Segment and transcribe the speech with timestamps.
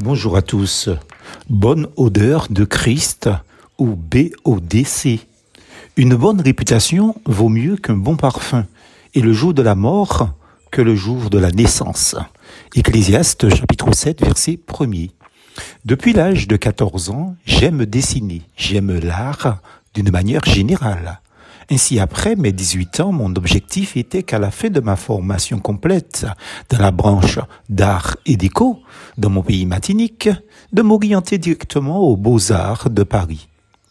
[0.00, 0.90] Bonjour à tous.
[1.50, 3.28] Bonne odeur de Christ
[3.78, 5.26] ou BODC.
[5.96, 8.64] Une bonne réputation vaut mieux qu'un bon parfum
[9.14, 10.30] et le jour de la mort
[10.70, 12.14] que le jour de la naissance.
[12.76, 15.10] Ecclésiaste chapitre 7 verset 1er.
[15.84, 19.58] Depuis l'âge de 14 ans, j'aime dessiner, j'aime l'art
[19.94, 21.20] d'une manière générale.
[21.70, 26.26] Ainsi, après mes 18 ans, mon objectif était qu'à la fin de ma formation complète
[26.70, 27.38] dans la branche
[27.68, 28.80] d'art et déco
[29.18, 30.30] dans mon pays matinique,
[30.72, 33.48] de m'orienter directement aux beaux-arts de Paris.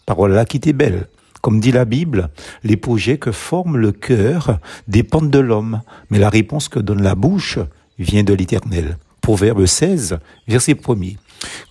[0.07, 1.07] Parole là qui était belle.
[1.41, 2.29] Comme dit la Bible,
[2.63, 7.13] les projets que forme le cœur dépendent de l'homme, mais la réponse que donne la
[7.13, 7.59] bouche
[7.99, 8.97] vient de l'Éternel.
[9.21, 10.17] Proverbe 16,
[10.47, 11.17] verset 1er.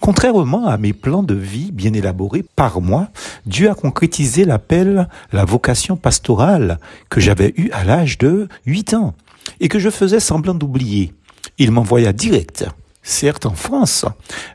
[0.01, 3.09] Contrairement à mes plans de vie bien élaborés par moi,
[3.47, 6.79] Dieu a concrétisé l'appel, la vocation pastorale
[7.11, 9.15] que j'avais eue à l'âge de 8 ans
[9.61, 11.13] et que je faisais semblant d'oublier.
[11.59, 12.67] Il m'envoya direct
[13.07, 14.05] certes en France,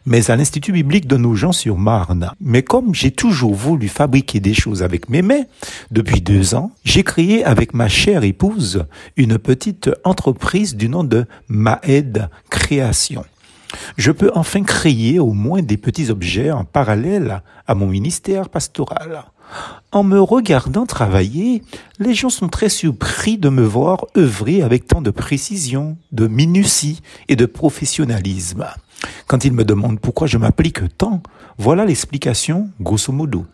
[0.05, 2.31] mais à l'Institut biblique de Nogent-sur-Marne.
[2.41, 5.43] Mais comme j'ai toujours voulu fabriquer des choses avec mes mains,
[5.89, 11.25] depuis deux ans, j'ai créé avec ma chère épouse une petite entreprise du nom de
[11.47, 13.23] Maed Création
[13.97, 19.25] je peux enfin créer au moins des petits objets en parallèle à mon ministère pastoral.
[19.91, 21.63] En me regardant travailler,
[21.99, 27.01] les gens sont très surpris de me voir œuvrer avec tant de précision, de minutie
[27.27, 28.65] et de professionnalisme.
[29.27, 31.21] Quand ils me demandent pourquoi je m'applique tant,
[31.57, 33.45] voilà l'explication grosso modo.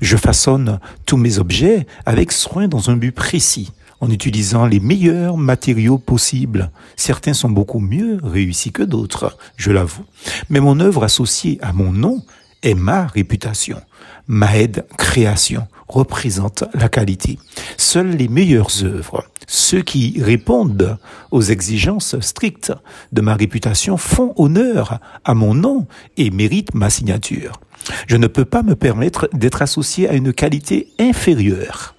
[0.00, 5.36] Je façonne tous mes objets avec soin dans un but précis en utilisant les meilleurs
[5.36, 6.70] matériaux possibles.
[6.96, 10.04] Certains sont beaucoup mieux réussis que d'autres, je l'avoue.
[10.48, 12.22] Mais mon œuvre associée à mon nom
[12.62, 13.80] est ma réputation.
[14.26, 17.38] Ma aide création représente la qualité.
[17.76, 20.98] Seules les meilleures œuvres, ceux qui répondent
[21.32, 22.72] aux exigences strictes
[23.12, 27.60] de ma réputation font honneur à mon nom et méritent ma signature.
[28.06, 31.96] Je ne peux pas me permettre d'être associé à une qualité inférieure.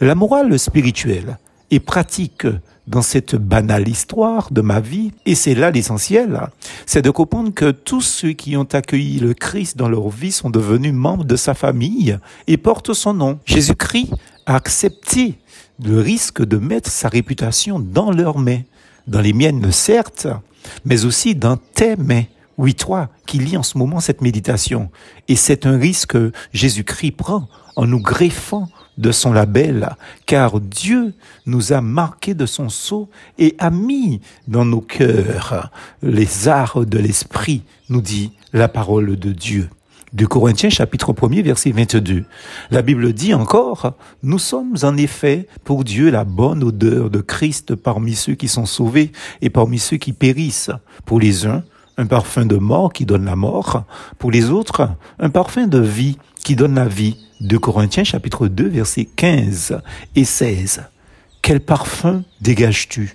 [0.00, 1.38] La morale spirituelle
[1.70, 2.46] est pratique
[2.86, 6.40] dans cette banale histoire de ma vie, et c'est là l'essentiel,
[6.86, 10.50] c'est de comprendre que tous ceux qui ont accueilli le Christ dans leur vie sont
[10.50, 12.16] devenus membres de sa famille
[12.46, 13.38] et portent son nom.
[13.44, 14.10] Jésus-Christ
[14.46, 15.38] a accepté
[15.84, 18.62] le risque de mettre sa réputation dans leurs mains,
[19.08, 20.28] dans les miennes certes,
[20.84, 22.24] mais aussi dans tes mains.
[22.58, 24.90] Oui, toi qui lis en ce moment cette méditation.
[25.28, 28.68] Et c'est un risque que Jésus-Christ prend en nous greffant
[28.98, 31.14] de son label, car Dieu
[31.44, 33.08] nous a marqué de son sceau
[33.38, 35.70] et a mis dans nos cœurs
[36.02, 39.68] les arts de l'esprit, nous dit la parole de Dieu.
[40.12, 42.24] De Corinthiens chapitre 1er verset 22.
[42.70, 43.92] La Bible dit encore,
[44.22, 48.66] nous sommes en effet pour Dieu la bonne odeur de Christ parmi ceux qui sont
[48.66, 50.70] sauvés et parmi ceux qui périssent.
[51.04, 51.64] Pour les uns,
[51.98, 53.84] un parfum de mort qui donne la mort,
[54.18, 57.25] pour les autres, un parfum de vie qui donne la vie.
[57.40, 59.78] De Corinthiens chapitre 2 versets 15
[60.14, 60.84] et 16.
[61.42, 63.14] Quel parfum dégages-tu?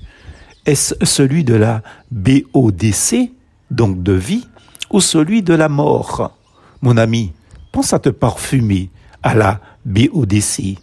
[0.68, 3.32] Est-ce celui de la BODC,
[3.72, 4.48] donc de vie,
[4.92, 6.38] ou celui de la mort?
[6.84, 7.34] Mon ami,
[7.72, 8.92] pense à te parfumer
[9.24, 10.78] à la BODC,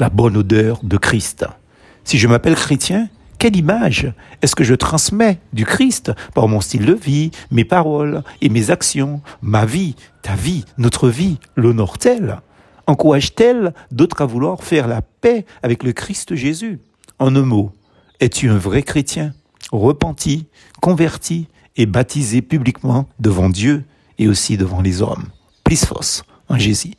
[0.00, 1.46] la bonne odeur de Christ.
[2.02, 4.12] Si je m'appelle chrétien, quelle image
[4.42, 8.70] est-ce que je transmets du Christ par mon style de vie, mes paroles et mes
[8.70, 12.40] actions, ma vie, ta vie, notre vie, l'honore-t-elle?
[12.86, 16.80] Encourage-t-elle d'autres à vouloir faire la paix avec le Christ Jésus
[17.18, 17.72] En un mot,
[18.20, 19.32] es-tu un vrai chrétien,
[19.70, 20.46] repenti,
[20.80, 23.84] converti et baptisé publiquement devant Dieu
[24.18, 25.28] et aussi devant les hommes?
[25.64, 26.90] Plus force en Jésus.